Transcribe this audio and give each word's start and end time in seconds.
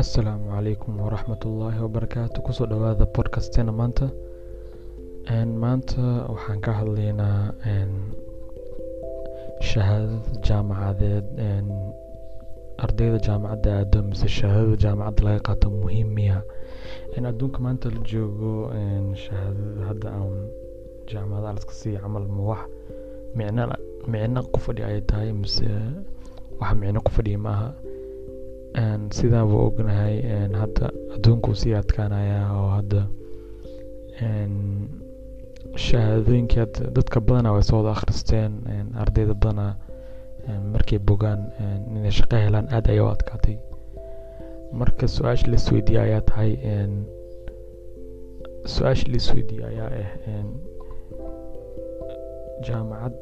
asalaamu 0.00 0.46
calaykum 0.54 0.94
waraxmatullaahi 1.04 1.78
wabarakaatu 1.84 2.38
ku 2.46 2.50
soo 2.56 2.66
dhawaada 2.70 3.06
podcastena 3.16 3.72
maanta. 3.78 4.06
Maanta 5.62 6.02
waxaan 6.32 6.60
ka 6.64 6.70
hadlaynaa 6.78 7.50
shahaadada 9.68 10.38
jaamacadeed 10.46 11.26
ardayda 12.84 13.18
jaamacadda 13.26 13.70
aado 13.82 13.98
mise 14.10 14.28
shahaadada 14.38 14.76
jaamacadda 14.84 15.22
laga 15.26 15.40
qaato 15.48 15.66
muhiim 15.80 16.08
miya. 16.16 16.38
Adduunka 17.30 17.58
maanta 17.64 17.86
la 17.94 18.00
joogo 18.10 18.52
shahaadada 19.24 19.82
hadda 19.90 20.08
aan 20.18 20.34
jaamacadaha 21.10 21.52
laska 21.58 21.72
siiya 21.80 22.00
camal 22.04 22.24
ma 22.36 22.42
wax 22.54 22.62
micno 23.36 23.62
micno 24.12 24.40
ku 24.52 24.58
fadhi 24.64 24.82
ay 24.88 25.00
tahay 25.10 25.30
mise 25.40 25.66
wax 26.60 26.70
micno 26.80 27.00
ku 27.06 27.10
fadhiya 27.16 27.38
maaha 27.46 27.68
sidaaba 29.18 29.54
ognahay 29.66 30.16
hadda 30.60 30.86
adduunku 31.14 31.54
sii 31.60 31.74
adkaanaya 31.74 32.52
oo 32.58 32.68
hadda 32.76 33.02
shahaadooyinkii 35.76 36.58
hadda 36.60 36.90
dadka 36.96 37.20
badana 37.20 37.52
way 37.52 37.62
soo 37.62 37.76
wada 37.82 37.90
akhristeen 37.96 38.52
ardayda 39.02 39.34
badana 39.34 39.66
markay 40.72 40.98
bogaan 40.98 41.40
inay 41.96 42.10
shaqo 42.18 42.36
helaan 42.44 42.66
aada 42.72 42.90
ayay 42.92 43.00
u 43.04 43.08
adkaatay. 43.08 43.56
Marka 44.72 45.08
su'aasha 45.08 45.46
la 45.50 45.56
isweydiiye 45.56 46.00
ayaa 46.00 46.20
tahay 46.20 46.50
su'aasha 48.74 49.06
la 49.12 49.16
isweydiiye 49.16 49.64
ayaa 49.70 49.90
ah 50.02 50.10
jaamacad 52.66 53.14